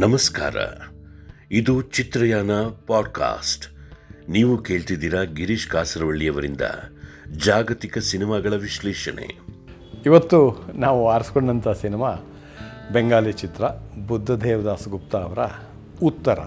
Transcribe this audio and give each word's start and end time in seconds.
ನಮಸ್ಕಾರ. 0.00 0.56
ಇದು 1.50 1.82
ಚಿತ್ರಯಾನ 1.82 2.50
ಪಾಡ್ಕಾಸ್ಟ್. 2.86 3.66
ನೀವು 4.30 4.58
ಕೇಳ್ತಿದ್ದೀರಾ 4.58 5.22
ಗಿರೀಶ್ 5.22 5.68
ಕಾಸರವಳ್ಳಿಯವರಿಂದ 5.68 6.60
ಜಾಗತಿಕ 7.36 7.98
ಸಿನಿಮಾಗಳ 7.98 8.54
ವಿಶ್ಲೇಷಣೆ. 8.54 9.38
ಇವತ್ತು 10.06 10.64
ನಾವು 10.74 11.10
ಆರಿಸ್ಕೊಂಡಂಥ 11.10 11.68
ಸಿನಿಮಾ 11.68 12.14
ಬೆಂಗಾಲಿ 12.92 13.32
ಚಿತ್ರ 13.32 13.64
ಬುದ್ಧ 14.06 14.30
ದೇವದಾಸ್ 14.30 14.88
ಗುಪ್ತಾ 14.88 15.18
ಅವರ 15.18 15.38
ಉತ್ತರ. 16.02 16.38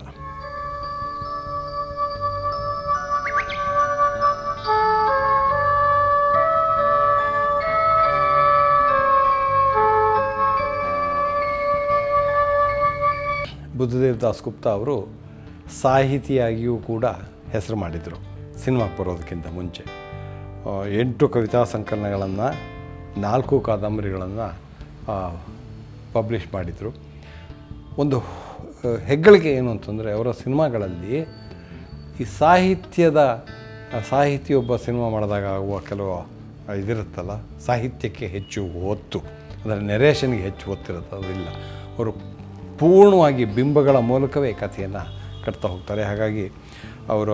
ಬುದ್ಧದೇವ್ 13.84 14.18
ದಾಸ್ 14.26 14.42
ಗುಪ್ತಾ 14.48 14.72
ಅವರು 14.80 14.98
ಸಾಹಿತಿಯಾಗಿಯೂ 15.82 16.76
ಕೂಡ 16.90 17.06
ಹೆಸರು 17.54 17.78
ಮಾಡಿದರು 17.84 18.18
ಸಿನಿಮಾಕ್ಕೆ 18.64 18.98
ಬರೋದಕ್ಕಿಂತ 19.02 19.48
ಮುಂಚೆ. 19.58 19.84
ಎಂಟು 21.02 21.26
ಕವಿತಾ 21.34 21.62
ಸಂಕಲನಗಳನ್ನು, 21.74 22.48
ನಾಲ್ಕು 23.22 23.56
ಕಾದಂಬರಿಗಳನ್ನು 23.68 24.48
ಪಬ್ಲಿಷ್ 26.16 26.48
ಮಾಡಿದರು. 26.56 26.92
ಒಂದು 28.02 28.18
ಹೆಗ್ಗಳಿಕೆ 29.10 29.52
ಏನು 29.60 29.70
ಅಂತಂದರೆ, 29.76 30.10
ಅವರ 30.18 30.30
ಸಿನಿಮಾಗಳಲ್ಲಿ 30.44 31.16
ಈ 32.22 32.26
ಸಾಹಿತ್ಯದ, 32.40 33.20
ಸಾಹಿತಿಯೊಬ್ಬ 34.12 34.76
ಸಿನಿಮಾ 34.86 35.08
ಮಾಡಿದಾಗ 35.16 35.46
ಆಗುವ 35.58 35.80
ಕೆಲವು 35.90 36.16
ಇದಿರುತ್ತಲ್ಲ, 36.82 37.34
ಸಾಹಿತ್ಯಕ್ಕೆ 37.68 38.28
ಹೆಚ್ಚು 38.36 38.62
ಒತ್ತು, 38.92 39.20
ಅಂದರೆ 39.62 39.82
ನೆರೇಷನ್ಗೆ 39.92 40.44
ಹೆಚ್ಚು 40.48 40.66
ಒತ್ತಿರುತ್ತೆ 40.76 41.16
ಅದಿಲ್ಲ. 41.22 41.48
ಅವರು 41.98 42.14
ಪೂರ್ಣವಾಗಿ 42.84 43.44
ಬಿಂಬಗಳ 43.58 43.98
ಮೂಲಕವೇ 44.12 44.52
ಕಥೆಯನ್ನು 44.62 45.04
ಕಟ್ತಾ 45.46 45.68
ಹೋಗ್ತಾರೆ. 45.74 46.04
ಹಾಗಾಗಿ 46.10 46.46
ಅವರ 47.14 47.30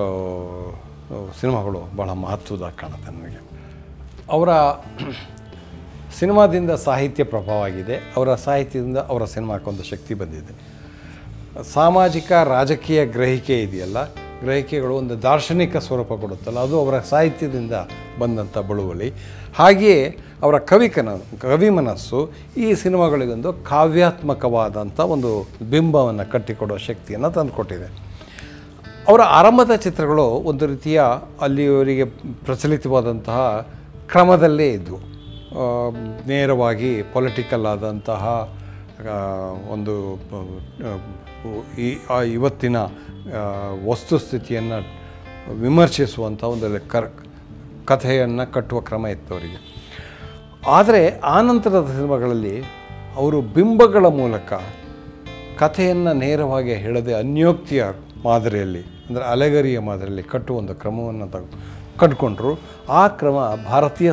ಸಿನಿಮಾಗಳು 1.40 1.80
ಬಹಳ 1.96 2.12
ಮಹತ್ವದ 2.24 2.66
ಕಾಣುತ್ತೆ 2.82 3.10
ನನಗೆ 3.16 3.40
ಅವರ 4.36 4.50
ಸಿನಿಮಾದಿಂದ 6.20 6.72
ಸಾಹಿತ್ಯ 6.88 7.24
ಪ್ರಭಾವ 7.34 7.60
ಆಗಿದೆ 7.68 7.96
ಅವರ 8.18 8.30
ಸಾಹಿತ್ಯದಿಂದ 8.46 9.00
ಅವರ 9.12 9.24
ಸಿನಿಮಾಕ್ಕೊಂದು 9.36 9.84
ಶಕ್ತಿ 9.92 10.14
ಬಂದಿದೆ. 10.22 10.54
ಸಾಮಾಜಿಕ, 11.76 12.32
ರಾಜಕೀಯ 12.54 13.02
ಗ್ರಹಿಕೆ 13.16 13.56
ಇದೆಯಲ್ಲ 13.66 14.00
ಗ್ರಹಿಕೆಗಳು 14.44 14.94
ಒಂದು 15.02 15.16
ದಾರ್ಶನಿಕ 15.28 15.78
ಸ್ವರೂಪ 15.88 16.12
ಕೊಡುತ್ತಲ್ಲ, 16.24 16.60
ಅದು 16.68 16.76
ಅವರ 16.84 16.96
ಸಾಹಿತ್ಯದಿಂದ 17.12 17.76
ಬಂದಂಥ 18.22 18.58
ಬಳುವಳಿ. 18.70 19.10
ಹಾಗೆಯೇ 19.60 20.02
ಅವರ 20.44 20.56
ಕವಿಕನ 20.72 21.10
ಕವಿ 21.44 21.70
ಮನಸ್ಸು 21.78 22.20
ಈ 22.66 22.68
ಸಿನಿಮಾಗಳಿಗೊಂದು 22.84 23.50
ಕಾವ್ಯಾತ್ಮಕವಾದಂಥ 23.72 25.00
ಒಂದು 25.16 25.32
ಬಿಂಬವನ್ನು 25.74 26.26
ಕಟ್ಟಿಕೊಡೋ 26.34 26.78
ಶಕ್ತಿಯನ್ನು 26.88 27.32
ತಂದುಕೊಟ್ಟಿದೆ. 27.38 27.90
ಅವರ 29.10 29.22
ಆರಂಭದ 29.40 29.74
ಚಿತ್ರಗಳು 29.86 30.26
ಒಂದು 30.52 30.64
ರೀತಿಯ 30.72 31.00
ಅಲ್ಲಿಯವರಿಗೆ 31.46 32.06
ಪ್ರಚಲಿತವಾದಂತಹ 32.48 33.40
ಕ್ರಮದಲ್ಲೇ 34.12 34.68
ಇದ್ದವು 34.78 35.00
ನೇರವಾಗಿ 36.32 36.92
ಪೊಲಿಟಿಕಲ್ 37.14 37.66
ಆದಂತಹ 37.74 38.24
ಒಂದು 39.74 39.96
ಈ 41.86 41.90
ಇವತ್ತಿನ 42.36 42.78
ವಸ್ತುಸ್ಥಿತಿಯನ್ನು 43.90 44.80
ವಿಮರ್ಶಿಸುವಂಥ 45.64 46.42
ಒಂದು 46.54 46.68
ಕರ್ 46.94 47.10
ಕಥೆಯನ್ನು 47.90 48.46
ಕಟ್ಟುವ 48.56 48.80
ಕ್ರಮ 48.90 49.06
ಇತ್ತು 49.16 49.32
ಅವರಿಗೆ. 49.36 49.60
ಆದರೆ 50.78 51.02
ನಂತರದ 51.50 51.88
ಸಿನಿಮಾಗಳಲ್ಲಿ 51.96 52.56
ಅವರು 53.22 53.38
ಬಿಂಬಗಳ 53.56 54.06
ಮೂಲಕ 54.22 54.54
ಕಥೆಯನ್ನು 55.62 56.12
ನೇರವಾಗಿ 56.24 56.74
ಹೇಳದೆ 56.84 57.14
ಅನ್ಯೋಕ್ತಿಯ 57.24 57.84
ಮಾದರಿಯಲ್ಲಿ, 58.26 58.84
ಅಂದರೆ 59.08 59.24
ಅಲೆಗರಿಯ 59.34 59.78
ಮಾದರಿಯಲ್ಲಿ 59.90 60.26
ಕಟ್ಟುವ 60.34 60.62
ಒಂದು 60.62 60.74
ಕ್ರಮವನ್ನು 60.82 61.28
ತಗ 61.36 61.46
ಕಂಡುಕೊಂಡ್ರು 62.02 62.52
ಆ 63.02 63.04
ಕ್ರಮ 63.20 63.38
ಭಾರತೀಯ 63.70 64.12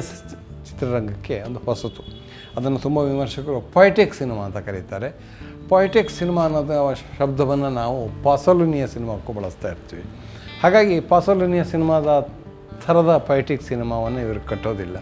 ಚಿತ್ರರಂಗಕ್ಕೆ 0.68 1.36
ಒಂದು 1.48 1.60
ಹೊಸತು. 1.66 2.02
ಅದನ್ನು 2.56 2.80
ತುಂಬ 2.84 2.98
ವಿಮರ್ಶಕರು 3.10 3.58
ಪೊಯಿಟಿಕ್ 3.76 4.14
ಸಿನಿಮಾ 4.20 4.42
ಅಂತ 4.48 4.60
ಕರೀತಾರೆ. 4.68 5.08
ಪೊಯಿಟಿಕ್ 5.68 6.10
ಸಿನಿಮಾ 6.10 6.44
ಅನ್ನೋದು 6.44 6.94
ಶಬ್ದವನ್ನು 7.18 7.70
ನಾವು 7.70 8.22
ಪಾಸಲುನಿಯ 8.22 8.86
ಸಿನಿಮಾಕ್ಕೂ 8.86 9.32
ಬಳಸ್ತಾ 9.32 9.68
ಇರ್ತೀವಿ. 9.68 10.02
ಹಾಗಾಗಿ 10.62 11.00
ಪಾಸಲುನಿಯ 11.00 11.64
ಸಿನಿಮಾದ 11.64 12.28
ಥರದ 12.86 13.16
ಪೊಯೆಟಿಕ್ 13.26 13.62
ಸಿನಿಮಾವನ್ನು 13.62 14.20
ಇವರು 14.20 14.48
ಕಟ್ಟೋದಿಲ್ಲ. 14.48 14.96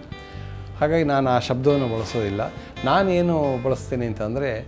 ಹಾಗಾಗಿ 0.80 1.04
ನಾನು 1.04 1.30
ಆ 1.30 1.38
ಶಬ್ದವನ್ನು 1.38 1.86
ಬಳಸೋದಿಲ್ಲ. 1.86 2.40
ನಾನೇನು 2.84 3.62
ಬಳಸ್ತೀನಿ 3.62 4.06
ಅಂತಂದರೆ, 4.06 4.66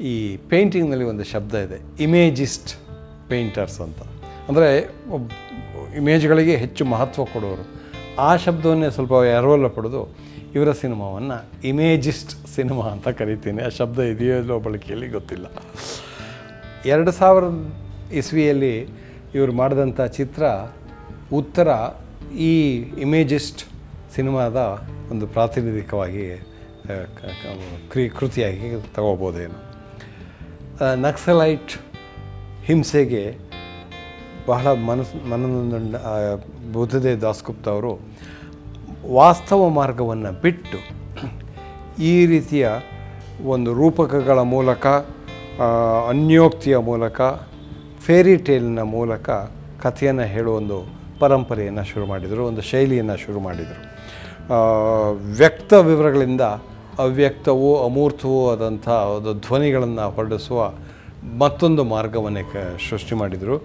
ಈ 0.00 0.36
ಪೇಂಟಿಂಗ್ನಲ್ಲಿ 0.36 1.04
ಒಂದು 1.04 1.24
ಶಬ್ದ 1.24 1.54
ಇದೆ 1.54 2.02
ಇಮೇಜಿಸ್ಟ್ 2.02 2.76
ಪೇಂಟರ್ಸ್ 3.28 3.80
ಅಂತ. 3.80 3.98
ಅಂದರೆ 4.48 4.90
ಇಮೇಜ್ಗಳಿಗೆ 5.96 6.56
ಹೆಚ್ಚು 6.56 6.84
ಮಹತ್ವ 6.84 7.24
ಕೊಡೋರು. 7.24 7.82
ಆ 8.18 8.36
ಶಬ್ದವನ್ನೇ 8.36 8.90
ಸ್ವಲ್ಪ 8.90 9.12
ಎರವಲು 9.12 9.70
ಪಡೆದು 9.70 10.31
ಇವರ 10.54 10.72
ಸಿನಿಮಾವನ್ನು 10.72 11.36
ಇಮೇಜಿಸ್ಟ್ 11.68 12.32
ಸಿನಿಮಾ 12.54 12.84
ಅಂತ 12.84 13.08
ಕರಿತೀನಿ. 13.08 13.62
ಆ 13.62 13.68
ಶಬ್ದ 13.68 13.98
ಇದೆಯೋ 13.98 14.38
ಇಲ್ಲೋ 14.38 14.58
ಬಳಕೆಯಲ್ಲಿ 14.60 15.08
ಗೊತ್ತಿಲ್ಲ. 15.08 15.46
ಎರಡು 16.86 17.12
ಸಾವಿರದ 17.12 17.72
ಇಸ್ವಿಯಲ್ಲಿ 18.12 18.74
ಇವರು 19.34 19.52
ಮಾಡಿದಂಥ 19.52 20.00
ಚಿತ್ರ 20.00 20.44
ಉತ್ತರ 21.32 21.68
ಈ 22.36 22.54
ಇಮೇಜಿಸ್ಟ್ 23.04 23.62
ಸಿನಿಮಾದ 24.14 24.56
ಒಂದು 25.10 25.26
ಪ್ರಾತಿನಿಧಿಕವಾಗಿ 25.26 26.26
ಕ್ರಿ 27.92 28.08
ಕೃತಿಯಾಗಿ 28.08 28.68
ತಗೋಬೋದೇನು. 28.94 29.58
ನಕ್ಸಲೈಟ್ 30.96 31.72
ಹಿಂಸೆಗೆ 32.64 33.24
ಬಹಳ 34.46 34.66
ಮನಸ್, 34.72 35.12
ಮನನೊಂದ 35.30 35.74
ಬುದ್ಧದೇವ್ 36.72 37.20
ದಾಸ್ಗುಪ್ತ 37.20 37.68
ಅವರು 37.68 38.11
ವಾಸ್ತವ 39.16 39.68
ಮಾರ್ಗವನ್ನು 39.68 40.32
ಬಿಟ್ಟು 40.42 40.78
ಈ 42.02 42.26
ರೀತಿಯ 42.26 42.68
ಒಂದು 43.44 43.70
ರೂಪಕಗಳ 43.74 44.38
ಮೂಲಕ 44.54 44.86
ಅನ್ಯೋಕ್ತಿಯ 46.08 46.76
ಮೂಲಕ 46.76 47.20
ಫೇರಿ 48.06 48.36
ಟೇಲ್ನ 48.36 48.82
ಮೂಲಕ 48.82 49.30
ಕಥೆಯನ್ನು 49.82 50.22
ಹೇಳುವ 50.22 50.54
ಒಂದು 50.56 50.78
ಪರಂಪರೆಯನ್ನು 51.20 51.84
ಶುರು 51.84 52.06
ಮಾಡಿದರು, 52.06 52.42
ಒಂದು 52.44 52.62
ಶೈಲಿಯನ್ನು 52.62 53.16
ಶುರು 53.16 53.40
ಮಾಡಿದರು. 53.40 53.80
ವ್ಯಕ್ತ 55.38 55.72
ವಿವರಗಳಿಂದ 55.72 56.40
ಅವ್ಯಕ್ತವೋ 56.98 57.84
ಅಮೂರ್ತವೋ 57.86 58.40
ಆದಂಥ 58.52 58.88
ಒಂದು 58.88 59.34
ಧ್ವನಿಗಳನ್ನು 59.34 60.10
ಹೊರಡಿಸುವ 60.10 60.72
ಮತ್ತೊಂದು 61.38 61.84
ಮಾರ್ಗವನ್ನೇ 61.84 62.42
ಕ, 62.42 62.56
ಸೃಷ್ಟಿ 62.90 63.14
ಮಾಡಿದರು. 63.14 63.56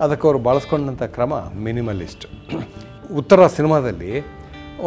ಅದಕ್ಕೆ 0.00 0.26
ಅವರು 0.28 0.38
ಬಳಸ್ಕೊಂಡಂಥ 0.38 1.02
ಕ್ರಮ 1.02 1.34
ಮಿನಿಮಲಿಸ್ಟ್. 1.66 2.26
ಉತ್ತರ 3.16 3.46
ಸಿನಿಮಾದಲ್ಲಿ 3.46 4.12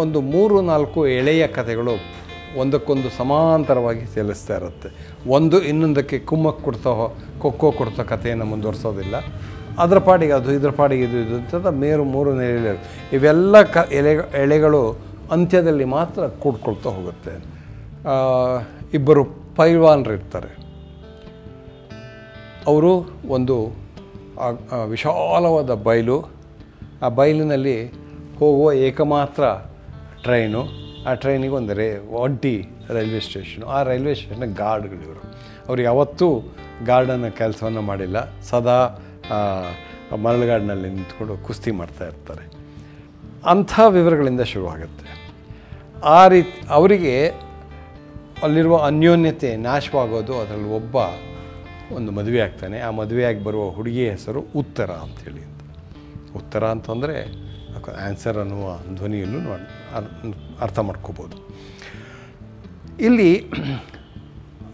ಒಂದು 0.01 0.19
ಮೂರು 0.33 0.61
ನಾಲ್ಕು 0.61 0.99
ಎಳೆಯ 1.07 1.43
ಕಥೆಗಳು 1.57 1.95
ಒಂದಕ್ಕೊಂದು 2.59 3.09
ಸಮಾಂತರವಾಗಿ 3.17 4.03
ಚಲಿಸ್ತಾ 4.15 4.55
ಇರುತ್ತೆ. 4.57 4.89
ಒಂದು 5.37 5.57
ಇನ್ನೊಂದಕ್ಕೆ 5.69 6.17
ಕುಮ್ಮಕ್ಕೆ 6.19 6.63
ಕೊಡ್ತಾ 6.63 6.91
ಕೊಕ್ಕೋ 7.41 7.71
ಕೊಡ್ತಾ 7.71 8.03
ಕಥೆಯನ್ನು 8.03 8.45
ಮುಂದುವರಿಸೋದಿಲ್ಲ. 8.45 9.15
ಅದರ 9.79 9.99
ಪಾಡಿಗೆ 10.07 10.33
ಅದು, 10.33 10.49
ಇದರ 10.57 10.71
ಪಾಡಿಗೆ 10.79 11.03
ಇದು 11.03 11.17
ಇದು 11.23 11.35
ಅಂತ 11.35 11.67
ಮೇರು 11.81 12.03
ಮೂರು 12.15 12.29
ಎಳೆ 12.41 12.75
ಇವೆಲ್ಲ 13.13 13.61
ಕ, 13.61 13.77
ಎಲೆ, 13.91 14.13
ಎಳೆಗಳು 14.41 14.81
ಅಂತ್ಯದಲ್ಲಿ 15.31 15.85
ಮಾತ್ರ 15.97 16.27
ಕೂಡ್ಕೊಳ್ತಾ 16.43 16.89
ಹೋಗುತ್ತೆ. 16.89 17.33
ಇಬ್ಬರು 18.93 19.23
ಪೈಲ್ವಾನ್ರು 19.55 20.13
ಇರ್ತಾರೆ. 20.13 20.51
ಅವರು 22.67 22.91
ಒಂದು 23.35 23.55
ವಿಶಾಲವಾದ 24.89 25.71
ಬಯಲು. 25.87 26.17
ಆ 27.03 27.09
ಬಯಲಿನಲ್ಲಿ 27.19 27.77
ಹೋಗುವ 28.39 28.73
ಏಕಮಾತ್ರ 28.87 29.43
ಟ್ರೈನು, 30.25 30.67
ಆ 31.07 31.13
ಟ್ರೈನಿಗೆ 31.13 31.53
ಒಂದು 31.53 31.73
ರೇ, 31.73 31.97
ಒಂಟಿ 31.97 32.65
ರೈಲ್ವೆ 32.89 33.19
ಸ್ಟೇಷನು. 33.19 33.65
ಆ 33.65 33.83
ರೈಲ್ವೆ 33.83 34.15
ಸ್ಟೇಷನ್ನ 34.15 34.53
ಗಾರ್ಡ್ಗಳಿವರು 34.53 35.21
ಅವರು 35.67 35.81
ಯಾವತ್ತೂ 35.81 36.41
ಗಾರ್ಡನ್ನ 36.85 37.27
ಕೆಲಸವನ್ನು 37.27 37.81
ಮಾಡಿಲ್ಲ. 37.81 38.41
ಸದಾ 38.41 38.77
ಮರಳುಗಾಡಿನಲ್ಲಿ 40.23 40.89
ನಿಂತ್ಕೊಂಡು 40.89 41.37
ಕುಸ್ತಿ 41.37 41.71
ಮಾಡ್ತಾ 41.71 42.07
ಇರ್ತಾರೆ. 42.07 42.51
ಅಂಥ 43.45 43.79
ವಿವರಗಳಿಂದ 43.89 44.41
ಶುರುವಾಗುತ್ತೆ. 44.41 45.31
ಆ 46.03 46.27
ರೀತಿ, 46.27 46.67
ಅವರಿಗೆ 46.69 47.27
ಅಲ್ಲಿರುವ 48.43 48.77
ಅನ್ಯೋನ್ಯತೆ 48.77 49.55
ನಾಶವಾಗೋದು 49.55 50.39
ಅದರಲ್ಲಿ 50.39 50.69
ಒಬ್ಬ 50.69 50.95
ಒಂದು 51.95 52.11
ಮದುವೆ 52.11 52.39
ಆಗ್ತಾನೆ 52.39 52.79
ಆ 52.79 52.89
ಮದುವೆಯಾಗಿ 52.89 53.43
ಬರುವ 53.43 53.69
ಹುಡುಗಿಯ 53.69 54.11
ಹೆಸರು 54.11 54.43
ಉತ್ತರ 54.55 54.91
ಅಂಥೇಳಿ 54.91 55.41
ಅಂತ. 55.41 55.61
ಉತ್ತರ 56.35 56.63
ಅಂತಂದರೆ 56.67 57.44
ಆನ್ಸರ್ 57.89 58.37
ಅನ್ನುವ 58.37 58.95
ಧ್ವನಿಯನ್ನು 58.95 59.53
ಅರ್ಥ 60.59 60.79
ಮಾಡ್ಕೋಬೋದು. 60.79 61.37
ಇಲ್ಲಿ, 62.99 63.31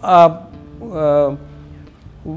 ಆ 0.03 0.25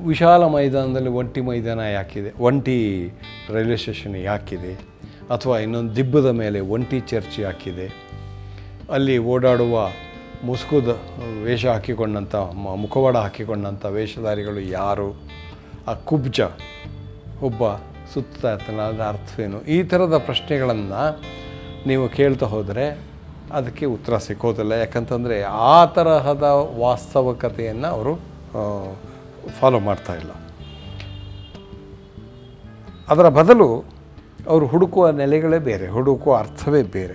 ವಿಶಾಲ 0.07 0.47
ಮೈದಾನದಲ್ಲಿ 0.47 1.09
ಒಂಟಿ 1.09 1.41
ಮೈದಾನ 1.41 1.81
ಯಾಕಿದೆ? 1.81 2.43
ಒಂಟಿ 2.43 3.09
ರೈಲ್ವೆ 3.51 3.77
ಸ್ಟೇಷನ್ 3.77 4.17
ಯಾಕಿದೆ? 4.17 4.73
ಅಥವಾ 5.31 5.59
ಇನ್ನೊಂದು 5.59 5.97
ದಿಬ್ಬದ 5.97 6.27
ಮೇಲೆ 6.27 6.61
ಒಂಟಿ 6.61 7.01
ಚರ್ಚ್ 7.01 7.41
ಯಾಕಿದೆ? 7.41 7.87
ಅಲ್ಲಿ 8.91 9.19
ಓಡಾಡುವ 9.19 9.89
ಮುಸುಕುದ 10.45 10.89
ವೇಷ 11.45 11.67
ಹಾಕಿಕೊಂಡಂಥ 11.67 12.35
ಮುಖವಾಡ 12.77 13.17
ಹಾಕಿಕೊಂಡಂಥ 13.17 13.87
ವೇಷಧಾರಿಗಳು 13.87 14.61
ಯಾರು? 14.61 15.09
ಆ 15.89 15.95
ಕುಬ್ಜ, 15.95 16.41
ಒಬ್ಬ 17.43 17.63
ಸುತ್ತ 18.13 18.45
ಇರ್ತಾನೆ 18.45 18.79
ಅದರ 18.79 19.03
ಅರ್ಥವೇನು? 19.03 19.63
ಈ 19.63 19.83
ಥರದ 19.83 20.17
ಪ್ರಶ್ನೆಗಳನ್ನು 20.19 21.23
ನೀವು 21.87 22.09
ಕೇಳ್ತಾ 22.09 22.47
ಹೋದರೆ 22.47 22.87
ಅದಕ್ಕೆ 23.53 23.87
ಉತ್ತರ 23.87 24.17
ಸಿಕ್ಕೋದಿಲ್ಲ. 24.17 24.73
ಯಾಕಂತಂದರೆ 24.73 25.43
ಆ 25.43 25.85
ತರಹದ 25.85 26.43
ವಾಸ್ತವಿಕತೆಯನ್ನು 26.79 27.89
ಅವರು 27.89 28.15
ಫಾಲೋ 29.61 29.79
ಮಾಡ್ತಾ 29.79 30.15
ಇಲ್ಲ. 30.15 30.31
ಅದರ 33.09 33.29
ಬದಲು 33.29 33.85
ಅವರು 34.49 34.67
ಹುಡುಕುವ 34.67 35.11
ನೆಲೆಗಳೇ 35.11 35.59
ಬೇರೆ, 35.59 35.89
ಹುಡುಕುವ 35.89 36.37
ಅರ್ಥವೇ 36.37 36.83
ಬೇರೆ. 36.83 37.15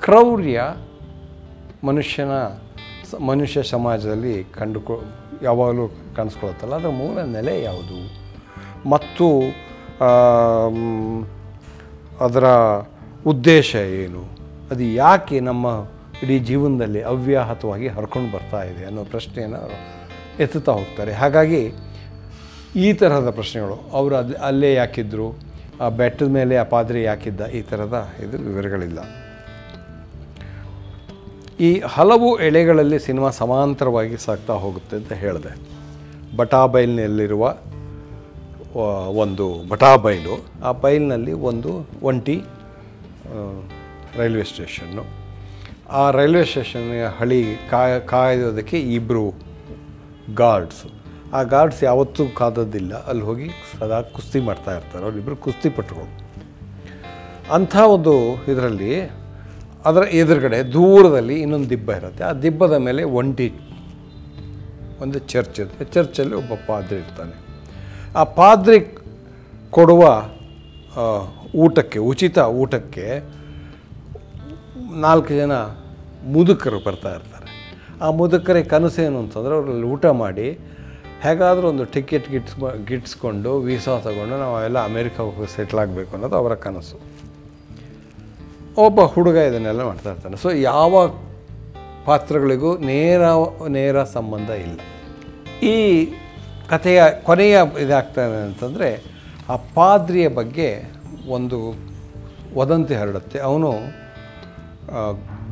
ಕ್ರೌರ್ಯ 0.00 0.62
ಮನುಷ್ಯನ, 1.84 2.30
ಮನುಷ್ಯ 3.26 3.62
ಸಮಾಜದಲ್ಲಿ 3.62 4.44
ಕಂಡುಕೊ, 4.44 5.02
ಯಾವಾಗಲೂ 5.42 5.88
ಕಾಣಿಸ್ಕೊಳತ್ತಲ್ಲ 6.16 6.74
ಅದರ 6.74 6.88
ಮೂಲ 6.88 7.18
ನೆಲೆ 7.22 7.62
ಯಾವುದು? 7.62 7.98
ಮತ್ತು 8.88 9.26
ಅದರ 12.20 12.44
ಉದ್ದೇಶ 13.26 13.74
ಏನು? 13.74 14.22
ಅದು 14.70 14.82
ಯಾಕೆ 14.82 15.40
ನಮ್ಮ 15.40 15.66
ಇಡೀ 16.22 16.38
ಜೀವನದಲ್ಲಿ 16.38 17.02
ಅವ್ಯಾಹತವಾಗಿ 17.02 17.88
ಹರ್ಕೊಂಡು 17.88 18.32
ಬರ್ತಾ 18.32 18.62
ಇದೆ 18.62 18.84
ಅನ್ನೋ 18.84 19.04
ಪ್ರಶ್ನೆಯನ್ನು 19.04 19.70
ಎತ್ತುತ್ತಾ 20.42 20.72
ಹೋಗ್ತಾರೆ. 20.72 21.12
ಹಾಗಾಗಿ 21.12 21.72
ಈ 22.76 22.92
ತರಹದ 22.92 23.30
ಪ್ರಶ್ನೆಗಳು, 23.30 23.90
ಅವರು 23.92 24.16
ಅಲ್ಲಿ 24.16 24.34
ಅಲ್ಲೇ 24.34 24.74
ಯಾಕಿದ್ರು, 24.74 25.38
ಆ 25.80 25.88
ಬೆಟ್ಟದ 25.88 26.28
ಮೇಲೆ 26.28 26.56
ಆ 26.56 26.62
ಪಾದ್ರೆ 26.62 27.02
ಯಾಕಿದ್ದ, 27.02 27.40
ಈ 27.40 27.62
ಥರದ 27.62 28.08
ಇದು 28.22 28.38
ವಿವರಗಳಿಲ್ಲ. 28.38 28.98
ಈ 31.60 31.80
ಹಲವು 31.80 32.38
ಎಳೆಗಳಲ್ಲಿ 32.38 32.98
ಸಿನಿಮಾ 32.98 33.30
ಸಮಾಂತರವಾಗಿ 33.30 34.16
ಸಾಗ್ತಾ 34.16 34.52
ಹೋಗುತ್ತೆ 34.52 34.96
ಅಂತ 34.96 35.12
ಹೇಳಿದೆ. 35.12 35.52
ಬಟಾಬೈಲ್ನಲ್ಲಿರುವ 36.36 37.54
ಆ, 38.78 39.10
ಬಟಾ 39.68 39.96
ಬೈಲು. 39.96 40.44
ಆ 40.64 40.72
ಬೈಲ್ನಲ್ಲಿ 40.72 41.32
ಒಂದು 41.32 41.88
ಒಂಟಿ 42.02 42.42
ರೈಲ್ವೆ 44.16 44.44
ಸ್ಟೇಷನ್ನು. 44.44 45.04
ಆ 45.90 46.10
ರೈಲ್ವೆ 46.10 46.44
ಸ್ಟೇಷನ್ 46.44 47.06
ಹಳಿ 47.18 47.44
ಕಾಯ 47.70 48.00
ಕಾಯೋದಕ್ಕೆ 48.00 48.80
ಇಬ್ಬರು 48.80 49.34
ಗಾರ್ಡ್ಸ್. 50.34 50.84
ಆ 51.32 51.42
ಗಾರ್ಡ್ಸ್ 51.42 51.84
ಯಾವತ್ತೂ 51.84 52.26
ಕಾದೋದಿಲ್ಲ 52.26 53.06
ಅಲ್ಲಿ 53.06 53.24
ಹೋಗಿ 53.24 53.50
ಸದಾ 53.78 54.02
ಕುಸ್ತಿ 54.02 54.40
ಮಾಡ್ತಾ 54.40 54.76
ಇರ್ತಾರೆ. 54.76 55.04
ಅವರಿಬ್ಬರು 55.04 55.36
ಕುಸ್ತಿಪಟುಗಳು 55.36 56.24
ಅಂಥ 57.52 57.76
ಒಂದು 57.76 58.34
ಇದರಲ್ಲಿ 58.52 59.00
ಅದರ 59.84 60.02
ಎದುರುಗಡೆ 60.02 60.72
ದೂರದಲ್ಲಿ 60.72 61.40
ಇನ್ನೊಂದು 61.40 61.70
ದಿಬ್ಬ 61.70 61.92
ಇರುತ್ತೆ. 61.92 62.24
ಆ 62.24 62.32
ದಿಬ್ಬದ 62.32 62.72
ಮೇಲೆ 62.72 63.02
ಒಂಟಿ 63.02 63.52
ಒಂದು 65.00 65.18
ಚರ್ಚ್ 65.18 65.60
ಇರುತ್ತೆ. 65.60 65.84
ಚರ್ಚಲ್ಲಿ 65.84 66.34
ಒಬ್ಬ 66.34 66.52
ಪಾದ್ರಿ 66.66 66.96
ಇರ್ತಾನೆ. 66.96 67.43
ಆ 68.20 68.22
ಪಾದ್ರಿ 68.38 68.78
ಕೊಡುವ 69.76 70.02
ಊಟಕ್ಕೆ, 71.64 71.98
ಉಚಿತ 72.10 72.38
ಊಟಕ್ಕೆ 72.62 73.06
ನಾಲ್ಕು 75.06 75.32
ಜನ 75.40 75.54
ಮುದುಕರು 76.34 76.78
ಬರ್ತಾ 76.86 77.10
ಇರ್ತಾರೆ. 77.16 77.48
ಆ 78.04 78.06
ಮುದುಕರಿಗೆ 78.20 78.68
ಏನು 79.06 79.18
ಅಂತಂದರೆ 79.22 79.54
ಅವರಲ್ಲಿ 79.58 79.86
ಊಟ 79.94 80.06
ಮಾಡಿ, 80.22 80.48
ಹೇಗಾದರೂ 81.24 81.66
ಒಂದು 81.72 81.84
ಟಿಕೆಟ್ 81.94 82.26
ಗಿಟ್ಸ್ 82.32 82.56
ಗಿಟ್ಸ್ಕೊಂಡು 82.88 83.50
ವೀಸಾ 83.66 83.92
ತಗೊಂಡು 84.06 84.36
ನಾವು 84.44 84.56
ಎಲ್ಲ 84.68 84.78
ಅಮೇರಿಕಾ 84.90 85.20
ಹೋಗಿ 85.26 85.50
ಸೆಟ್ಲ್ 85.56 85.80
ಆಗಬೇಕು 85.84 86.12
ಅನ್ನೋದು 86.16 86.36
ಅವರ 86.42 86.54
ಕನಸು. 86.64 86.96
ಒಬ್ಬ 88.84 89.00
ಹುಡುಗ 89.14 89.38
ಇದನ್ನೆಲ್ಲ 89.50 89.82
ಮಾಡ್ತಾ 89.90 90.10
ಇರ್ತಾನೆ. 90.12 90.36
ಸೊ 90.44 90.50
ಯಾವ 90.70 91.06
ಪಾತ್ರಗಳಿಗೂ 92.06 92.70
ನೇರ 92.90 93.22
ನೇರ 93.78 93.96
ಸಂಬಂಧ 94.16 94.50
ಇಲ್ಲ. 94.64 94.78
ಈ 95.74 95.76
ಕಥೆಯ 96.70 97.02
ಕೊನೆಯ 97.22 97.56
ಇದಾಗ್ತಾನೆ 97.80 98.42
ಅಂತಂದರೆ 98.42 98.88
ಆ 99.48 99.56
ಪಾದ್ರಿಯ 99.74 100.28
ಬಗ್ಗೆ 100.28 100.68
ಒಂದು 101.28 101.58
ವದಂತಿ 102.54 102.94
ಹರಡುತ್ತೆ. 102.94 103.38
ಅವನು 103.38 103.70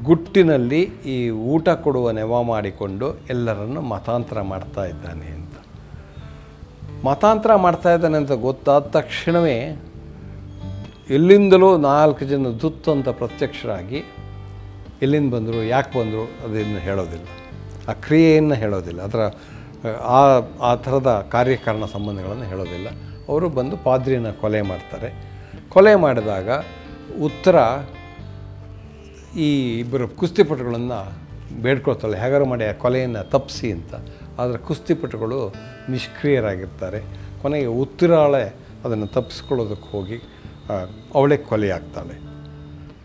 ಗುಟ್ಟಿನಲ್ಲಿ 0.02 0.80
ಈ 0.82 1.30
ಊಟ 1.30 1.68
ಕೊಡುವ 1.68 2.10
ನೆವ 2.10 2.42
ಮಾಡಿಕೊಂಡು 2.42 3.06
ಎಲ್ಲರನ್ನು 3.30 3.80
ಮತಾಂತರ 3.80 4.40
ಮಾಡ್ತಾ 4.40 4.84
ಇದ್ದಾನೆ 4.84 5.26
ಅಂತ. 5.26 5.54
ಮತಾಂತರ 7.04 7.54
ಮಾಡ್ತಾ 7.54 7.94
ಇದ್ದಾನೆ 7.94 8.16
ಅಂತ 8.16 8.32
ಗೊತ್ತಾದ 8.32 8.82
ತಕ್ಷಣವೇ 8.82 9.56
ಎಲ್ಲಿಂದಲೂ 11.10 11.76
ನಾಲ್ಕು 11.76 12.24
ಜನ 12.24 12.48
ದುತ್ತು 12.60 12.92
ಅಂತ 12.92 13.08
ಪ್ರತ್ಯಕ್ಷರಾಗಿ 13.08 14.04
ಎಲ್ಲಿಂದ 15.02 15.34
ಬಂದರು, 15.34 15.64
ಯಾಕೆ 15.64 15.98
ಬಂದರು 15.98 16.24
ಅದನ್ನು 16.44 16.78
ಹೇಳೋದಿಲ್ಲ. 16.78 17.26
ಆ 17.90 17.92
ಕ್ರಿಯೆಯನ್ನು 17.92 18.54
ಹೇಳೋದಿಲ್ಲ. 18.54 19.02
ಅದರ 19.02 19.22
ಆ 19.86 20.40
ಆ 20.60 20.74
ಥರದ 20.74 21.28
ಕಾರ್ಯಕಾರಣ 21.32 21.84
ಸಂಬಂಧಗಳನ್ನು 21.84 22.44
ಹೇಳೋದಿಲ್ಲ. 22.44 22.88
ಅವರು 23.28 23.48
ಬಂದು 23.48 23.76
ಪಾದ್ರಿಯನ್ನು 23.76 24.40
ಕೊಲೆ 24.40 24.62
ಮಾಡ್ತಾರೆ. 24.62 25.14
ಕೊಲೆ 25.68 25.94
ಮಾಡಿದಾಗ 25.94 26.50
ಉತ್ತರ 27.22 27.56
ಈ 29.36 29.78
ಇಬ್ಬರು 29.78 30.08
ಕುಸ್ತಿಪಟುಗಳನ್ನು 30.08 31.22
ಬೇಡ್ಕೊಳ್ತಾಳೆ. 31.62 32.18
ಹೇಗಾರು 32.18 32.44
ಮಾಡಿ 32.44 32.64
ಆ 32.64 32.72
ಕೊಲೆಯನ್ನು 32.72 33.30
ತಪ್ಪಿಸಿ 33.30 33.72
ಅಂತ. 33.72 33.94
ಆದರೆ 34.38 34.58
ಕುಸ್ತಿಪಟುಗಳು 34.58 35.54
ನಿಷ್ಕ್ರಿಯರಾಗಿರ್ತಾರೆ. 35.88 37.00
ಕೊನೆಗೆ 37.42 37.66
ಉತ್ತರಾಳೆ 37.66 38.54
ಅದನ್ನು 38.84 39.06
ತಪ್ಪಿಸ್ಕೊಳ್ಳೋದಕ್ಕೆ 39.06 39.92
ಹೋಗಿ 39.92 40.22
ಅವಳೆ 41.14 41.36
ಕೊಲೆಯಾಗ್ತಾಳೆ. 41.36 42.14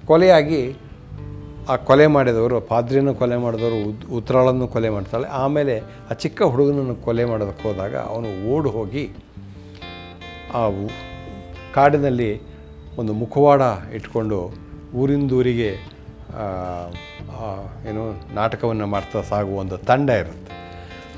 ಕೊಲೆಯಾಗಿ 0.05 0.75
ಆ 1.69 1.75
ಕೊಲೆ 1.75 2.07
ಮಾಡಿದವರು 2.07 2.61
ಪಾದ್ರಿಯನ್ನು 2.61 3.13
ಕೊಲೆ 3.15 3.37
ಮಾಡಿದವರು 3.37 3.77
ಉತ್ತರಾಳನ್ನು 4.15 4.67
ಕೊಲೆ 4.67 4.89
ಮಾಡ್ತಾಳೆ. 4.89 5.27
ಆಮೇಲೆ 5.27 5.79
ಆ 5.79 6.13
ಚಿಕ್ಕ 6.13 6.41
ಹುಡುಗನನ್ನು 6.41 6.95
ಕೊಲೆ 6.95 7.25
ಮಾಡೋದಕ್ಕೆ 7.25 7.67
ಹೋದಾಗ 7.67 7.95
ಅವನು 7.95 8.29
ಓಡಿ 8.49 8.69
ಹೋಗಿ 8.69 9.03
ಆ 10.53 10.61
ಕಾಡಿನಲ್ಲಿ 11.73 12.41
ಒಂದು 12.97 13.13
ಮುಖವಾಡ 13.13 13.61
ಇಟ್ಕೊಂಡು 13.93 14.51
ಊರಿಂದೂರಿಗೆ 14.95 15.71
ಏನು 17.89 18.35
ನಾಟಕವನ್ನು 18.35 18.87
ಮಾಡ್ತಾ 18.87 19.21
ಸಾಗುವ 19.21 19.59
ಒಂದು 19.59 19.77
ತಂಡ 19.77 20.09
ಇರುತ್ತೆ. 20.09 20.51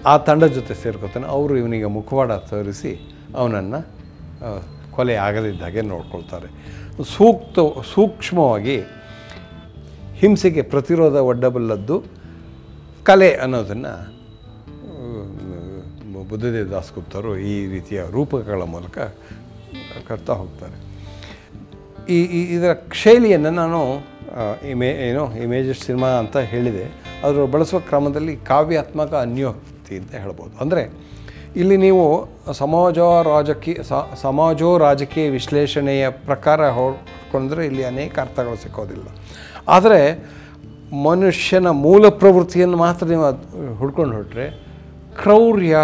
ಆ 0.06 0.18
ತಂಡದ 0.18 0.48
ಜೊತೆ 0.48 0.74
ಸೇರ್ಕೊತಾನೆ. 0.74 1.28
ಅವರು 1.28 1.58
ಇವನಿಗೆ 1.58 1.86
ಮುಖವಾಡ 1.86 2.32
ತೋರಿಸಿ 2.32 3.16
ಅವನನ್ನು 3.36 3.80
ಕೊಲೆ 4.92 5.16
ಆಗದಿದ್ದಾಗೆ 5.16 5.82
ನೋಡ್ಕೊಳ್ತಾರೆ. 5.82 6.48
ಸೂಕ್ತ, 7.04 7.60
ಸೂಕ್ಷ್ಮವಾಗಿ 7.94 8.82
ಹಿಂಸೆಗೆ 10.22 10.62
ಪ್ರತಿರೋಧ 10.74 11.18
ಒಡ್ಡಬಲ್ಲದ್ದು 11.32 11.98
ಕಲೆ 13.10 13.32
ಅನ್ನೋದನ್ನು 13.44 13.94
ಬುದ್ಧದೇವ 16.30 16.66
ದಾಸ್ಗುಪ್ತರು 16.74 17.32
ಈ 17.52 17.54
ರೀತಿಯ 17.74 18.00
ರೂಪಕಗಳ 18.16 18.64
ಮೂಲಕ 18.74 18.98
ಕರ್ತಾ 20.08 20.34
ಹೋಗ್ತಾರೆ. 20.42 20.78
ಈ 22.16 22.18
ಇದರ 22.56 22.72
ಶೈಲಿಯನ್ನು 23.04 23.52
ನಾನು 23.62 23.82
ಇಮೇ, 24.72 24.90
ಏನು, 25.08 25.24
ಇಮೇಜಸ್ 25.44 25.82
ಸಿನಿಮಾ 25.88 26.10
ಅಂತ 26.22 26.38
ಹೇಳಿದೆ. 26.52 26.86
ಅದರ 27.24 27.46
ಬಳಸುವ 27.54 27.80
ಕ್ರಮದಲ್ಲಿ 27.90 28.34
ಕಾವ್ಯಾತ್ಮಕ 28.52 29.14
ಅನ್ಯೋಕ್ತಿ 29.28 29.94
ಅಂತ 30.02 30.12
ಹೇಳ್ಬೋದು. 30.24 30.54
ಅಂದರೆ 30.64 30.84
ಇಲ್ಲಿ 31.62 31.78
ನೀವು 31.86 32.04
ಸಮಾಜ 32.62 33.00
ರಾಜಕೀಯ 33.32 33.84
ಸಮಾಜೋ 34.22 34.70
ರಾಜಕೀಯ 34.86 35.28
ವಿಶ್ಲೇಷಣೆಯ 35.38 36.06
ಪ್ರಕಾರ 36.30 36.70
ಹೊಡ್ಕೊಂಡ್ರೆ 36.78 37.64
ಇಲ್ಲಿ 37.70 37.84
ಅನೇಕ 37.94 38.14
ಅರ್ಥಗಳು 38.26 38.58
ಸಿಕ್ಕೋದಿಲ್ಲ. 38.64 39.08
ಆದರೆ 39.76 40.02
ಮನುಷ್ಯನ 41.08 41.70
ಮೂಲ 41.86 42.04
ಪ್ರವೃತ್ತಿಯನ್ನು 42.22 42.78
ಮಾತ್ರ 42.86 43.06
ನೀವು 43.12 43.26
ಹುಡ್ಕೊಂಡು 43.80 44.14
ಹೊರಟ್ರೆ 44.18 44.46
ಕ್ರೌರ್ಯ 45.20 45.78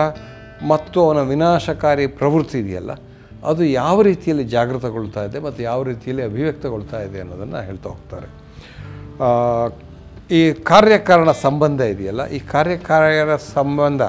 ಮತ್ತು 0.72 0.98
ಅವನ 1.06 1.20
ವಿನಾಶಕಾರಿ 1.32 2.06
ಪ್ರವೃತ್ತಿ 2.20 2.58
ಇದೆಯಲ್ಲ, 2.64 2.92
ಅದು 3.50 3.62
ಯಾವ 3.82 3.96
ರೀತಿಯಲ್ಲಿ 4.10 4.46
ಜಾಗೃತಗೊಳ್ತಾ 4.54 5.22
ಇದೆ 5.28 5.40
ಮತ್ತು 5.46 5.60
ಯಾವ 5.70 5.80
ರೀತಿಯಲ್ಲಿ 5.90 6.24
ಅಭಿವ್ಯಕ್ತಗೊಳ್ತಾ 6.30 7.00
ಇದೆ 7.08 7.18
ಅನ್ನೋದನ್ನು 7.24 7.60
ಹೇಳ್ತಾ 7.68 7.90
ಹೋಗ್ತಾರೆ. 7.94 8.28
ಈ 10.38 10.42
ಕಾರ್ಯಕಾರಣ 10.70 11.32
ಸಂಬಂಧ 11.48 11.82
ಇದೆಯಲ್ಲ, 11.94 12.22
ಈ 12.38 12.40
ಕಾರ್ಯಕಾರಣ 12.54 13.36
ಸಂಬಂಧ 13.56 14.02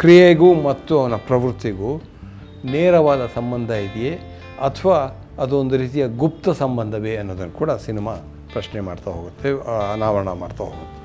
ಕ್ರಿಯೆಗೂ 0.00 0.48
ಮತ್ತು 0.68 0.92
ಅವನ 1.00 1.16
ಪ್ರವೃತ್ತಿಗೂ 1.28 1.90
ನೇರವಾದ 2.74 3.22
ಸಂಬಂಧ 3.38 3.70
ಇದೆಯೇ 3.88 4.14
ಅಥವಾ 4.68 4.98
ಅದೊಂದು 5.44 5.74
ರೀತಿಯ 5.82 6.04
ಗುಪ್ತ 6.22 6.48
ಸಂಬಂಧವೇ 6.62 7.12
ಅನ್ನೋದನ್ನು 7.22 7.54
ಕೂಡ 7.60 7.70
ಸಿನಿಮಾ 7.86 8.14
ಪ್ರಶ್ನೆ 8.54 8.80
ಮಾಡ್ತಾ 8.88 9.10
ಹೋಗುತ್ತೆ 9.16 9.48
ಅನಾವರಣ 9.94 10.30
ಮಾಡ್ತಾ 10.42 10.62
ಹೋಗುತ್ತೆ. 10.70 11.00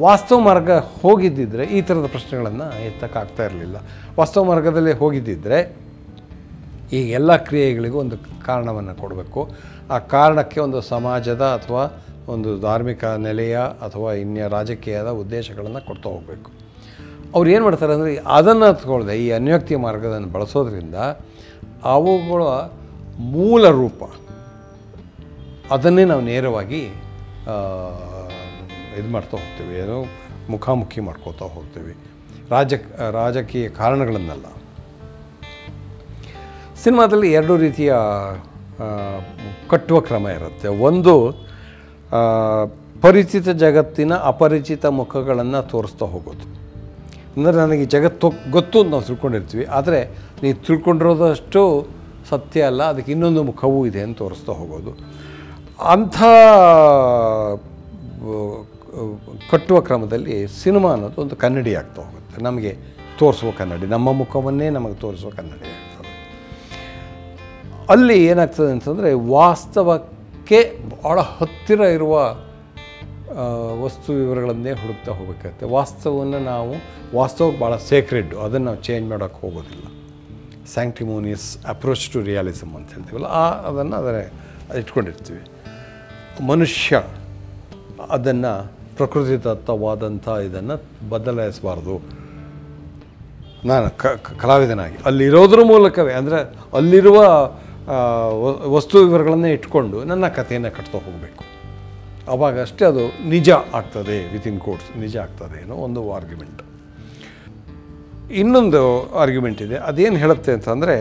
ವಾಸ್ತವ 0.00 0.38
ಮಾರ್ಗ 0.48 0.70
ಹೋಗಿದ್ದಿದ್ರೆ 1.02 1.64
ಈ 1.76 1.80
ಥರದ 1.88 2.06
ಪ್ರಶ್ನೆಗಳನ್ನು 2.14 2.66
ಎತ್ತಕ್ಕಾಗ್ತಾ 2.88 3.42
ಇರಲಿಲ್ಲ. 3.48 3.76
ವಾಸ್ತವ 4.20 4.42
ಮಾರ್ಗದಲ್ಲಿ 4.50 4.94
ಹೋಗಿದ್ದಿದ್ರೆ 5.02 5.58
ಈ 6.96 7.00
ಎಲ್ಲ 7.18 7.32
ಕ್ರಿಯೆಗಳಿಗೂ 7.48 7.98
ಒಂದು 8.04 8.16
ಕಾರಣವನ್ನು 8.46 8.94
ಕೊಡಬೇಕು. 9.02 9.42
ಆ 9.94 9.98
ಕಾರಣಕ್ಕೆ 10.14 10.58
ಒಂದು 10.66 10.80
ಸಮಾಜದ 10.94 11.44
ಅಥವಾ 11.58 11.84
ಒಂದು 12.34 12.50
ಧಾರ್ಮಿಕ 12.66 13.04
ನೆಲೆಯ 13.26 13.56
ಅಥವಾ 13.86 14.10
ಇನ್ಯ 14.24 14.48
ರಾಜಕೀಯದ 14.56 15.10
ಉದ್ದೇಶಗಳನ್ನು 15.22 15.80
ಕೊಡ್ತಾ 15.88 16.08
ಹೋಗಬೇಕು. 16.14 16.50
ಅವ್ರು 17.36 17.48
ಏನು 17.54 17.62
ಮಾಡ್ತಾರೆ 17.66 17.92
ಅಂದರೆ, 17.96 18.10
ಅದನ್ನು 18.38 18.68
ತಗೊಳ್ಳದೆ 18.80 19.14
ಈ 19.24 19.28
ಅನ್ಯೋಕ್ತಿ 19.40 19.74
ಮಾರ್ಗವನ್ನು 19.86 20.30
ಬಳಸೋದ್ರಿಂದ 20.36 20.96
ಅವುಗಳ 21.94 22.42
ಮೂಲ 23.36 23.64
ರೂಪ 23.80 24.02
ಅದನ್ನೇ 25.74 26.04
ನಾವು 26.10 26.22
ನೇರವಾಗಿ 26.30 26.82
ಇದು 28.98 29.08
ಮಾಡ್ತಾ 29.14 29.34
ಹೋಗ್ತೀವಿ. 29.40 29.74
ಏನು 29.82 29.98
ಮುಖಾಮುಖಿ 30.52 31.00
ಮಾಡ್ಕೋತಾ 31.08 31.46
ಹೋಗ್ತೀವಿ. 31.56 31.92
ರಾಜ, 32.54 32.74
ರಾಜಕೀಯ 33.18 33.66
ಕಾರಣಗಳನ್ನೆಲ್ಲ. 33.80 34.46
ಸಿನಿಮಾದಲ್ಲಿ 36.82 37.28
ಎರಡು 37.38 37.54
ರೀತಿಯ 37.64 37.92
ಕಟ್ಟುವ 39.72 39.98
ಕ್ರಮ 40.08 40.26
ಇರುತ್ತೆ. 40.38 40.68
ಒಂದು 40.88 41.14
ಪರಿಚಿತ 43.04 43.48
ಜಗತ್ತಿನ 43.64 44.12
ಅಪರಿಚಿತ 44.32 44.84
ಮುಖಗಳನ್ನು 45.00 45.60
ತೋರಿಸ್ತಾ 45.72 46.06
ಹೋಗೋದು. 46.12 46.46
ಅಂದರೆ 47.36 47.56
ನನಗೆ 47.62 47.84
ಜಗತ್ತು 47.94 48.26
ಗೊತ್ತು 48.56 48.76
ಅಂತ 48.80 48.90
ನಾವು 48.94 49.06
ತಿಳ್ಕೊಂಡಿರ್ತೀವಿ. 49.08 49.64
ಆದರೆ 49.78 50.00
ನೀವು 50.42 50.56
ತಿಳ್ಕೊಂಡಿರೋದಷ್ಟು 50.66 51.62
ಸತ್ಯ 52.30 52.68
ಅಲ್ಲ, 52.70 52.82
ಅದಕ್ಕೆ 52.92 53.10
ಇನ್ನೊಂದು 53.14 53.42
ಮುಖವೂ 53.50 53.78
ಇದೆ 53.90 54.02
ಅಂತ 54.06 54.16
ತೋರಿಸ್ತಾ 54.22 54.52
ಹೋಗೋದು. 54.60 54.92
ಅಂಥ 55.82 56.22
ಕಟ್ಟುವ 59.50 59.80
ಕ್ರಮದಲ್ಲಿ 59.80 60.46
ಸಿನಿಮಾ 60.46 60.92
ಅನ್ನೋದು 60.92 61.20
ಒಂದು 61.20 61.36
ಕನ್ನಡಿ 61.36 61.74
ಆಗ್ತಾ 61.74 62.02
ಹೋಗುತ್ತೆ. 62.02 62.42
ನಮಗೆ 62.42 62.76
ತೋರಿಸುವ 63.18 63.50
ಕನ್ನಡಿ, 63.58 63.86
ನಮ್ಮ 63.86 64.12
ಮುಖವನ್ನೇ 64.12 64.70
ನಮಗೆ 64.70 64.94
ತೋರಿಸುವ 64.94 65.30
ಕನ್ನಡಿ 65.30 65.66
ಆಗ್ತದೆ. 65.66 66.02
ಅಲ್ಲಿ 67.90 68.24
ಏನಾಗ್ತದೆ 68.26 68.72
ಅಂತಂದರೆ 68.72 69.12
ವಾಸ್ತವಕ್ಕೆ 69.12 70.78
ಭಾಳ 71.02 71.20
ಹತ್ತಿರ 71.20 71.80
ಇರುವ 71.80 72.36
ವಸ್ತು 73.84 74.12
ವಿವರಗಳನ್ನೇ 74.12 74.70
ಹುಡುಕ್ತಾ 74.70 75.12
ಹೋಗಬೇಕಾಗುತ್ತೆ. 75.12 75.66
ವಾಸ್ತವವನ್ನು 75.66 76.38
ನಾವು, 76.38 76.74
ವಾಸ್ತವಕ್ಕೆ 77.16 77.60
ಭಾಳ 77.60 77.76
ಸೇಕ್ರೆಡ್ 77.76 78.34
ಅದನ್ನು 78.34 78.64
ನಾವು 78.66 78.82
ಚೇಂಜ್ 78.82 79.08
ಮಾಡೋಕ್ಕೆ 79.08 79.40
ಹೋಗೋದಿಲ್ಲ. 79.40 79.84
ಸ್ಯಾಂಕ್ಟಿಮೋನಿಯಸ್ 80.66 81.58
ಅಪ್ರೋಚ್ 81.68 82.08
ಟು 82.08 82.20
ರಿಯಾಲಿಸಮ್ 82.20 82.74
ಅಂತ 82.74 82.94
ಹೇಳ್ತೀವಲ್ಲ, 82.94 83.26
ಆ, 83.26 83.50
ಅದನ್ನು 83.50 83.96
ಅದರ, 83.96 84.28
ಇಟ್ಕೊಂಡಿರ್ತೀವಿ. 84.78 85.40
ಮನುಷ್ಯ 86.40 87.02
ಅದನ್ನು 88.10 88.52
ಪ್ರಕೃತಿದತ್ತವಾದಂಥ 88.96 90.28
ಇದನ್ನು 90.28 90.76
ಬದಲಾಯಿಸಬಾರ್ದು. 91.10 91.94
ನಾನು 93.64 93.96
ಕ 93.96 94.06
ಕಲಾವಿದನಾಗಿ. 94.40 94.96
ಅಲ್ಲಿರೋದ್ರ 95.04 95.60
ಮೂಲಕವೇ, 95.62 96.12
ಅಂದರೆ 96.12 96.38
ಅಲ್ಲಿರುವ 96.72 97.18
ವಸ್ತು 98.72 98.98
ವಿವರಗಳನ್ನೇ 98.98 99.52
ಇಟ್ಕೊಂಡು 99.52 100.04
ನನ್ನ 100.04 100.28
ಕಥೆಯನ್ನು 100.28 100.70
ಕಟ್ತಾ 100.70 100.98
ಹೋಗಬೇಕು. 100.98 101.42
ಅವಾಗಷ್ಟೇ 102.30 102.62
ಅಷ್ಟೇ 102.62 102.84
ಅದು 102.84 103.28
ನಿಜ 103.28 103.50
ಆಗ್ತದೆ 103.50 104.32
ವಿತಿನ್ 104.32 104.60
ಕೋರ್ಟ್ಸ್ 104.60 104.96
ನಿಜ 104.96 105.16
ಆಗ್ತದೆ 105.16 105.60
ಅನ್ನೋ 105.60 105.74
ಒಂದು 105.74 106.12
ಆರ್ಗ್ಯುಮೆಂಟ್ 106.12 106.60
ಇನ್ನೊಂದು 108.32 109.10
ಆರ್ಗ್ಯುಮೆಂಟ್ 109.12 109.62
ಇದೆ, 109.62 109.76
ಅದೇನು 109.76 110.16
ಹೇಳುತ್ತೆ 110.16 110.52
ಅಂತಂದರೆ, 110.52 110.96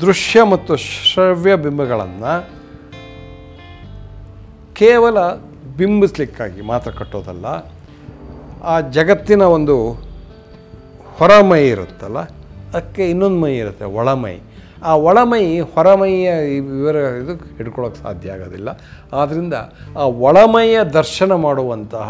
ದೃಶ್ಯ 0.00 0.42
ಮತ್ತು 0.42 0.76
ಶ್ರವ್ಯ 0.76 1.56
ಬಿಂಬಗಳನ್ನು 1.56 2.59
ಕೇವಲ 4.80 5.18
ಬಿಂಬಿಸ್ಲಿಕ್ಕಾಗಿ 5.78 6.60
ಮಾತ್ರ 6.70 6.90
ಕಟ್ಟೋದಲ್ಲ, 6.98 7.46
ಆ 8.72 8.74
ಜಗತ್ತಿನ 8.96 9.42
ಒಂದು 9.56 9.76
ಹೊರಮೈ 11.18 11.62
ಇರುತ್ತಲ್ಲ, 11.72 12.20
ಅದಕ್ಕೆ 12.68 13.02
ಇನ್ನೊಂದು 13.12 13.38
ಮೈ 13.44 13.52
ಇರುತ್ತೆ, 13.62 13.86
ಒಳಮೈ. 14.00 14.36
ಆ 14.88 14.92
ಒಳಮೈ, 15.08 15.44
ಹೊರಮೈಯ 15.74 16.28
ವಿವರ 16.68 16.96
ಇದು 17.22 17.32
ಹಿಡ್ಕೊಳ್ಳೋಕೆ 17.56 17.98
ಸಾಧ್ಯ 18.04 18.34
ಆಗೋದಿಲ್ಲ. 18.34 18.68
ಆದ್ದರಿಂದ 19.20 19.54
ಆ 20.00 20.04
ಒಳಮೈಯ 20.28 20.76
ದರ್ಶನ 20.98 21.32
ಮಾಡುವಂತಹ 21.46 22.08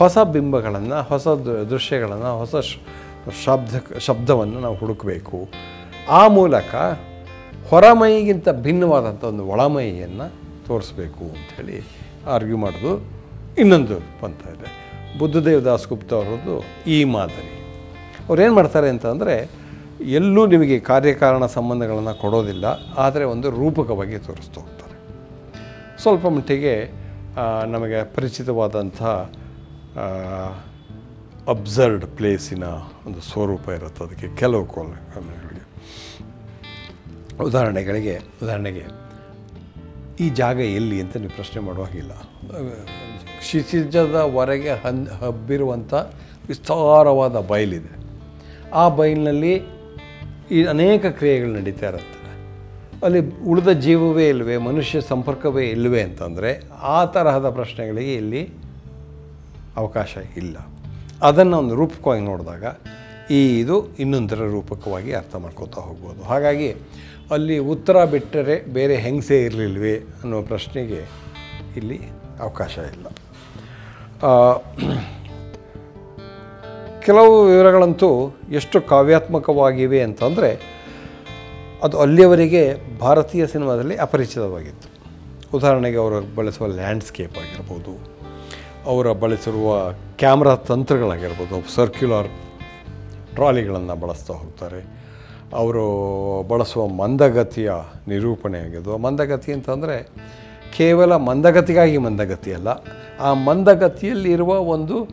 ಹೊಸ 0.00 0.18
ಬಿಂಬಗಳನ್ನು, 0.34 0.98
ಹೊಸ 1.08 1.26
ದೃಶ್ಯಗಳನ್ನು, 1.72 2.30
ಹೊಸ 2.42 2.54
ಶಬ್ದ, 3.44 3.98
ಶಬ್ದವನ್ನು 4.08 4.60
ನಾವು 4.60 4.76
ಹುಡುಕಬೇಕು. 4.82 5.40
ಆ 6.20 6.22
ಮೂಲಕ 6.38 6.74
ಹೊರಮೈಗಿಂತ 7.70 8.48
ಭಿನ್ನವಾದಂಥ 8.66 9.24
ಒಂದು 9.32 9.44
ಒಳಮೈಯನ್ನು 9.54 10.28
ತೋರಿಸ್ಬೇಕು 10.66 11.24
ಅಂಥೇಳಿ 11.34 11.78
ಆರ್ಗ್ಯೂ 12.34 12.58
ಮಾಡೋದು 12.64 12.92
ಇನ್ನೊಂದು 13.62 13.96
ಪಂಥ 14.20 14.40
ಇದೆ. 14.54 14.68
ಬುದ್ಧದೇವ್ 15.20 15.62
ದಾಸ್ 15.66 15.86
ಗುಪ್ತ 15.90 16.12
ಅವರದ್ದು 16.18 16.54
ಈ 16.94 16.98
ಮಾದರಿ. 17.14 17.50
ಅವ್ರೇನು 18.28 18.54
ಮಾಡ್ತಾರೆ 18.58 18.88
ಅಂತಂದರೆ 18.94 19.34
ಎಲ್ಲೂ 20.18 20.42
ನಿಮಗೆ 20.52 20.76
ಕಾರ್ಯಕಾರಣ 20.90 21.44
ಸಂಬಂಧಗಳನ್ನು 21.56 22.14
ಕೊಡೋದಿಲ್ಲ, 22.22 22.66
ಆದರೆ 23.04 23.24
ಒಂದು 23.34 23.48
ರೂಪಕವಾಗಿ 23.60 24.18
ತೋರಿಸ್ತಾ 24.26 24.58
ಹೋಗ್ತಾರೆ. 24.60 24.96
ಸ್ವಲ್ಪ 26.02 26.24
ಮಟ್ಟಿಗೆ 26.36 26.74
ನಮಗೆ 27.74 27.98
ಪರಿಚಿತವಾದಂಥ 28.14 29.02
ಅಬ್ಸರ್ಡ್ 31.54 32.04
ಪ್ಲೇಸಿನ 32.18 32.64
ಒಂದು 33.08 33.20
ಸ್ವರೂಪ 33.28 33.64
ಇರುತ್ತೆ 33.78 34.00
ಅದಕ್ಕೆ 34.06 34.28
ಕೆಲವು 34.40 34.64
ಕೋಲಗಳಿಗೆ 34.74 35.64
ಉದಾಹರಣೆಗಳಿಗೆ, 37.48 38.16
ಉದಾಹರಣೆಗೆ 38.42 38.84
ಈ 40.20 40.28
ಜಾಗ 40.28 40.58
ಎಲ್ಲಿ 40.60 41.00
ಅಂತ 41.00 41.16
ನೀವು 41.16 41.30
ಪ್ರಶ್ನೆ 41.30 41.62
ಮಾಡುವಾಗಿಲ್ಲ 41.62 42.12
ಕ್ಷಿತಿಜದವರೆಗೆ 43.38 44.70
ಹನ್, 44.70 45.06
ಹಬ್ಬಿರುವಂಥ 45.06 45.94
ವಿಸ್ತಾರವಾದ 46.48 47.36
ಬಯಲಿದೆ. 47.40 47.92
ಆ 48.72 48.88
ಬಯಲಿನಲ್ಲಿ 48.88 49.62
ಈ 50.50 50.64
ಅನೇಕ 50.64 51.06
ಕ್ರಿಯೆಗಳು 51.06 51.52
ನಡೀತಾ 51.52 51.88
ಇರುತ್ತೆ. 51.88 52.18
ಅಲ್ಲಿ 53.06 53.20
ಉಳಿದ 53.44 53.68
ಜೀವವೇ 53.68 54.28
ಇಲ್ಲವೇ 54.28 54.56
ಮನುಷ್ಯ 54.56 55.00
ಸಂಪರ್ಕವೇ 55.00 55.64
ಇಲ್ಲವೇ 55.66 56.02
ಅಂತಂದರೆ 56.02 56.62
ಆ 56.82 57.04
ತರಹದ 57.04 57.50
ಪ್ರಶ್ನೆಗಳಿಗೆ 57.50 58.14
ಇಲ್ಲಿ 58.14 58.48
ಅವಕಾಶ 59.76 60.16
ಇಲ್ಲ. 60.36 60.56
ಅದನ್ನು 61.22 61.58
ಒಂದು 61.58 61.74
ರೂಪಕವಾಗಿ 61.74 62.22
ನೋಡಿದಾಗ 62.22 62.64
ಈ 63.36 63.40
ಇದು 63.62 63.76
ಇನ್ನೊಂದರ 64.02 64.40
ರೂಪಕವಾಗಿ 64.54 65.10
ಅರ್ಥ 65.20 65.34
ಮಾಡ್ಕೋತಾ 65.44 65.80
ಹೋಗ್ಬೋದು. 65.88 66.20
ಹಾಗಾಗಿ 66.30 66.68
ಅಲ್ಲಿ 67.34 67.56
ಉತ್ತರ 67.74 68.04
ಬಿಟ್ಟರೆ 68.14 68.56
ಬೇರೆ 68.76 68.94
ಹೆಂಗಸೇ 69.04 69.38
ಇರಲಿಲ್ವೇ 69.46 69.94
ಅನ್ನೋ 70.22 70.38
ಪ್ರಶ್ನೆಗೆ 70.50 71.00
ಇಲ್ಲಿ 71.80 71.98
ಅವಕಾಶ 72.46 72.74
ಇಲ್ಲ. 72.94 73.06
ಕೆಲವು 77.06 77.32
ವಿವರಗಳಂತೂ 77.50 78.08
ಎಷ್ಟು 78.58 78.78
ಕಾವ್ಯಾತ್ಮಕವಾಗಿವೆ 78.92 80.00
ಅಂತಂದರೆ 80.08 80.50
ಅದು 81.86 81.96
ಅಲ್ಲಿಯವರಿಗೆ 82.02 82.62
ಭಾರತೀಯ 83.00 83.42
ಸಿನಿಮಾದಲ್ಲಿ 83.54 83.96
ಅಪರಿಚಿತವಾಗಿತ್ತು. 84.06 84.88
ಉದಾಹರಣೆಗೆ 85.56 85.98
ಅವರು 86.02 86.18
ಬಳಸುವ 86.36 86.66
ಲ್ಯಾಂಡ್ಸ್ಕೇಪ್ 86.76 87.36
ಆಗಿರ್ಬೋದು, 87.42 87.92
ಅವರ 88.90 89.06
ಬಳಸಿರುವ 89.22 89.68
ಕ್ಯಾಮ್ರಾ 90.20 90.54
ತಂತ್ರಗಳಾಗಿರ್ಬೋದು, 90.70 91.56
ಸರ್ಕ್ಯುಲರ್ 91.74 92.28
ಟ್ರಾಲಿಗಳನ್ನು 93.34 93.96
ಬಳಸ್ತಾ 93.96 94.34
ಹೋಗ್ತಾರೆ. 94.34 94.80
ಅವರು 95.54 95.86
ಬಳಸುವ 96.42 96.86
ಮಂದಗತಿಯ 96.86 97.72
ನಿರೂಪಣೆ 98.08 98.58
ಆಗಿದ್ದು, 98.58 98.98
ಮಂದಗತಿ 98.98 99.52
ಅಂತಂದರೆ 99.52 99.96
ಕೇವಲ 100.76 101.16
ಮಂದಗತಿಗಾಗಿ 101.16 101.98
ಮಂದಗತಿ 101.98 102.52
ಅಲ್ಲ, 102.52 102.68
ಆ 103.20 103.32
ಮಂದಗತಿಯಲ್ಲಿರುವ 103.32 104.58
ಒಂದು 104.58 105.08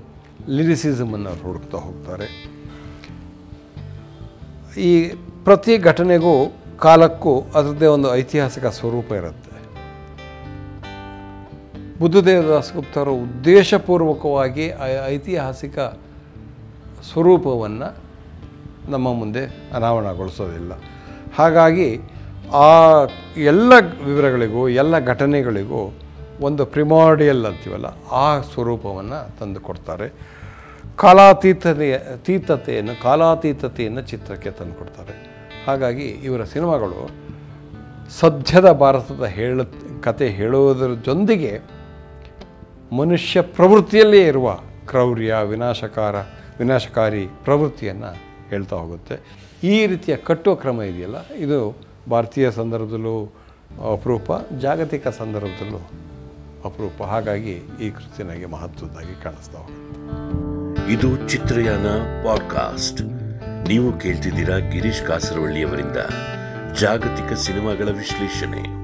ಲಿರಿಸಿಸಮನ್ನು 0.49 1.43
ಹುಡುಕ್ತಾ 1.43 1.77
ಹೋಗ್ತಾರೆ. 1.77 2.27
ಈ 4.81 5.09
ಪ್ರತಿ 5.43 5.77
ಘಟನೆಗೂ 5.77 6.33
ಕಾಲಕ್ಕೂ 6.79 7.41
ಅದರದ್ದೇ 7.55 7.85
ಒಂದು 7.85 8.15
ಐತಿಹಾಸಿಕ 8.15 8.65
ಸ್ವರೂಪ 8.65 9.11
ಇರುತ್ತೆ. 9.11 9.49
ಬುದ್ಧದೇವ 11.99 12.41
ದಾಸಗುಪ್ತರು 12.41 13.13
ಉದ್ದೇಶಪೂರ್ವಕವಾಗಿ 13.13 14.71
ಐತಿಹಾಸಿಕ 15.05 15.79
ಸ್ವರೂಪವನ್ನು 17.11 18.08
ನಮ್ಮ 18.89 19.13
ಮುಂದೆ 19.13 19.71
ಅನಾವರಣಗೊಳಿಸೋದಿಲ್ಲ. 19.73 20.71
ಹಾಗಾಗಿ 21.37 22.01
ಆ 22.53 23.05
ಎಲ್ಲ 23.37 23.73
ವಿವರಗಳಿಗೂ, 24.05 24.69
ಎಲ್ಲ 24.69 25.05
ಘಟನೆಗಳಿಗೂ 25.05 25.93
ಒಂದು 26.41 26.65
ಪ್ರಿಮಾರ್ಡಿಯಲ್ 26.65 27.45
ಅಂತೀವಲ್ಲ, 27.45 27.85
ಆ 28.11 28.41
ಸ್ವರೂಪವನ್ನು 28.41 29.39
ತಂದು 29.39 29.59
ಕೊಡ್ತಾರೆ. 29.59 30.13
ಕಾಲಾತೀತತೆಯ 30.95 31.99
ತೀತತೆಯನ್ನು, 32.25 33.01
ಕಾಲಾತೀತತೆಯನ್ನು 33.03 34.01
ಚಿತ್ರಕ್ಕೆ 34.01 34.51
ತಂದು 34.51 34.73
ಕೊಡ್ತಾರೆ. 34.73 35.13
ಹಾಗಾಗಿ 35.65 36.07
ಇವರ 36.07 36.43
ಸಿನಿಮಾಗಳು 36.43 37.09
ಸದ್ಯದ 38.19 38.71
ಭಾರತದ 38.71 39.23
ಹೇಳ, 39.23 39.61
ಕತೆ 40.03 40.27
ಹೇಳುವುದರ 40.27 40.93
ಜೊತೆಗೆ 41.05 41.59
ಮನುಷ್ಯ 42.97 43.41
ಪ್ರವೃತ್ತಿಯಲ್ಲೇ 43.41 44.21
ಇರುವ 44.27 44.59
ಕ್ರೌರ್ಯ, 44.87 45.35
ವಿನಾಶಕಾರ, 45.47 46.15
ವಿನಾಶಕಾರಿ 46.59 47.27
ಪ್ರವೃತ್ತಿಯನ್ನು 47.43 48.28
ಹೇಳ್ತಾ 48.49 48.75
ಹೋಗುತ್ತೆ. 48.75 49.15
ಈ 49.63 49.87
ರೀತಿಯ 49.87 50.15
ಕಟ್ಟುವ 50.15 50.55
ಕ್ರಮ 50.55 50.81
ಇದೆಯಲ್ಲ? 50.81 51.29
ಇದು 51.29 51.77
ಭಾರತೀಯ 52.09 52.51
ಸಂದರ್ಭದಲ್ಲೂ 52.51 53.33
ಅಪರೂಪ, 53.93 54.31
ಜಾಗತಿಕ 54.59 55.07
ಸಂದರ್ಭದಲ್ಲೂ 55.07 55.77
ಅಪರೂಪ. 56.65 57.03
ಹಾಗಾಗಿ 57.03 57.51
ಈ 57.81 57.89
ಕೃತಿ 57.89 58.23
ನನಗೆ 58.23 58.45
ಮಹತ್ವದ್ದಾಗಿ 58.45 59.23
ಕಾಣಿಸ್ತಾ 59.23 59.59
ಇದು 60.89 61.29
ಚಿತ್ರಯಾನ 61.29 61.87
ಪಾಡ್ಕಾಸ್ಟ್. 62.25 63.01
ನೀವು 63.67 63.99
ಕೇಳ್ತಿದ್ದೀರಾ 63.99 64.57
ಗಿರೀಶ್ 64.57 65.07
ಕಾಸರವಳ್ಳಿಯವರಿಂದ 65.07 65.97
ಜಾಗತಿಕ 66.79 67.33
ಸಿನಿಮಾಗಳ 67.33 67.89
ವಿಶ್ಲೇಷಣೆ. 67.89 68.78